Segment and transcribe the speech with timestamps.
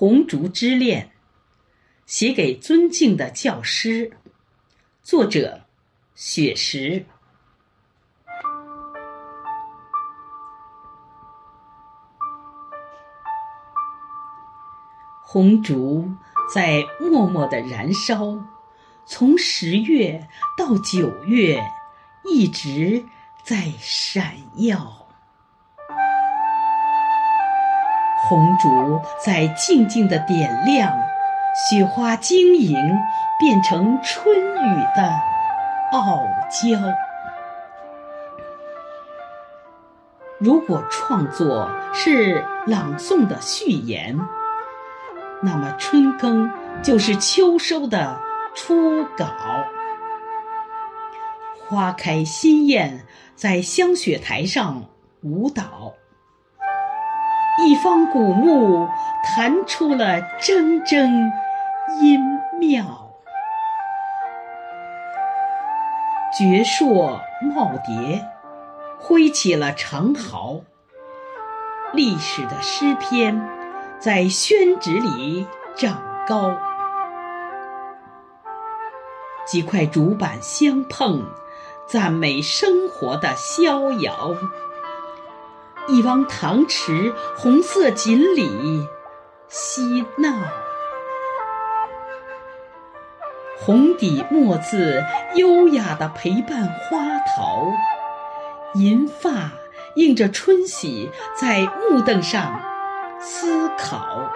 [0.00, 1.04] 红烛之恋》，
[2.06, 4.12] 写给尊敬的教师。
[5.02, 5.66] 作者：
[6.14, 7.04] 雪石。
[15.20, 16.10] 红烛
[16.50, 18.42] 在默默的燃烧，
[19.04, 20.26] 从十月
[20.56, 21.62] 到九月，
[22.24, 23.04] 一直
[23.44, 24.99] 在闪耀。
[28.30, 30.96] 红烛在静静的点亮，
[31.68, 32.78] 雪花晶莹，
[33.40, 35.20] 变成春雨的
[35.90, 36.78] 傲娇。
[40.38, 44.16] 如果创作是朗诵的序言，
[45.42, 46.48] 那么春耕
[46.84, 48.16] 就是秋收的
[48.54, 49.26] 初稿。
[51.66, 54.84] 花开新艳，在香雪台上
[55.22, 55.94] 舞蹈。
[57.62, 58.88] 一方古木
[59.22, 61.30] 弹出了铮铮
[62.00, 62.18] 音
[62.58, 63.10] 妙，
[66.38, 67.20] 绝硕
[67.54, 68.24] 耄耋
[68.98, 70.60] 挥起了长毫。
[71.92, 73.46] 历史的诗篇
[73.98, 76.56] 在宣纸里长高，
[79.44, 81.26] 几块竹板相碰，
[81.86, 84.34] 赞美生活的逍遥。
[85.88, 88.88] 一汪塘池，红色锦鲤
[89.48, 90.30] 嬉闹；
[93.58, 95.02] 红底墨字，
[95.34, 96.98] 优雅地陪伴花
[97.36, 97.66] 桃。
[98.74, 99.50] 银发
[99.96, 102.60] 映着春喜，在木凳上
[103.18, 104.30] 思考。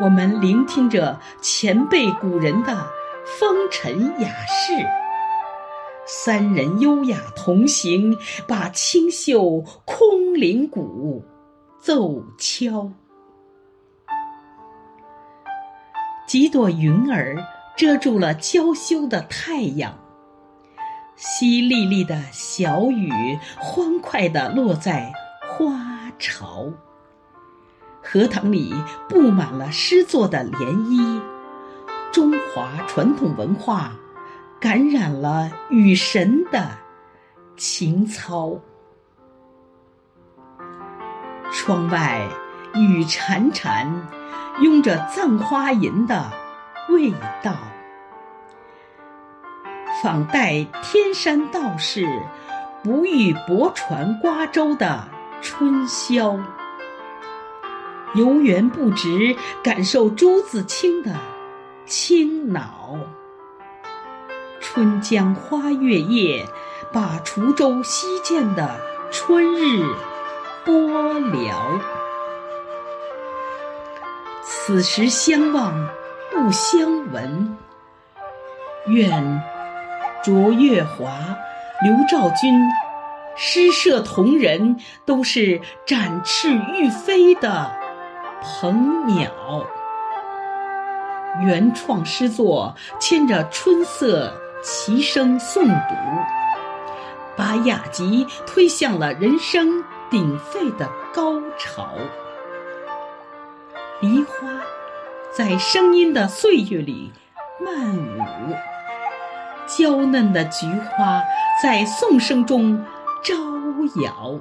[0.00, 2.86] 我们聆听着前辈古人的
[3.24, 4.72] 风尘雅事。
[6.10, 11.22] 三人优雅同行，把清秀空灵鼓
[11.78, 12.90] 奏敲。
[16.26, 17.36] 几朵云儿
[17.76, 19.98] 遮住了娇羞的太阳，
[21.18, 25.12] 淅沥沥的小雨欢快地落在
[25.46, 26.72] 花潮。
[28.02, 28.72] 荷塘里
[29.10, 31.20] 布满了诗作的涟漪，
[32.10, 33.92] 中华传统文化。
[34.60, 36.68] 感染了雨神的
[37.56, 38.58] 情操。
[41.52, 42.28] 窗外
[42.74, 43.86] 雨潺潺，
[44.60, 46.30] 拥着葬花吟的
[46.88, 47.54] 味道，
[50.02, 52.04] 仿代天山道士
[52.82, 55.08] 不遇泊船瓜洲的
[55.40, 56.36] 春宵，
[58.14, 61.14] 游园不值，感受朱自清的
[61.86, 62.98] 清脑。
[64.78, 66.46] 春江花月夜，
[66.92, 68.76] 把滁州西涧的
[69.10, 69.84] 春日
[70.64, 71.80] 播了。
[74.44, 75.88] 此时相望
[76.30, 77.56] 不相闻，
[78.86, 79.42] 愿
[80.22, 81.10] 卓月华、
[81.82, 82.54] 刘兆军、
[83.34, 87.72] 诗社同仁都是展翅欲飞的
[88.40, 89.28] 鹏鸟。
[91.42, 94.32] 原创诗作牵着春色。
[94.62, 95.94] 齐声诵读，
[97.36, 101.88] 把雅集推向了人声鼎沸的高潮。
[104.00, 104.48] 梨花
[105.32, 107.12] 在声音的岁月里
[107.60, 108.54] 漫舞，
[109.66, 111.22] 娇嫩的菊花
[111.62, 112.84] 在颂声中
[113.22, 113.34] 招
[114.02, 114.38] 摇。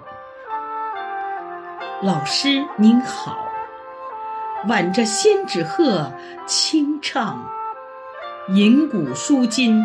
[2.02, 3.38] 老师您好，
[4.68, 6.12] 挽着仙纸鹤
[6.46, 7.48] 轻唱，
[8.50, 9.84] 吟古书今。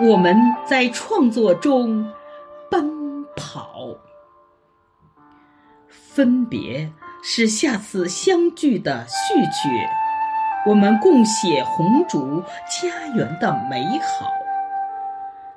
[0.00, 2.12] 我们在创作中
[2.68, 3.96] 奔跑，
[5.88, 6.90] 分别
[7.22, 9.68] 是下次相聚的序曲。
[10.66, 14.32] 我们共写红烛家园的美好，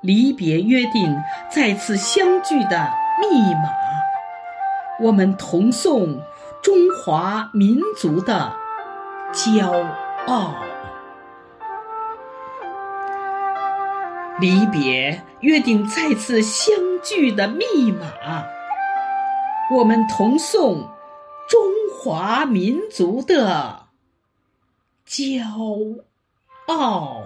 [0.02, 1.19] 离别约定
[1.50, 3.69] 再次相聚的密码。
[5.00, 6.22] 我们同颂
[6.62, 8.54] 中华民族的
[9.33, 9.88] 骄
[10.28, 10.54] 傲。
[14.39, 18.45] 离别约定再次相聚的密码，
[19.75, 20.89] 我们同颂
[21.50, 21.60] 中
[22.00, 23.88] 华民族的
[25.07, 26.04] 骄
[26.68, 27.24] 傲。